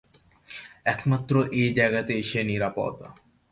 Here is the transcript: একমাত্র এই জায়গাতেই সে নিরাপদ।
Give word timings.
একমাত্র 0.85 1.33
এই 1.59 1.69
জায়গাতেই 1.77 2.23
সে 2.23 2.39
নিরাপদ। 2.43 2.93